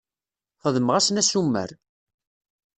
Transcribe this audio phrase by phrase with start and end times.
[0.63, 1.69] Xedmeɣ-asen assumer.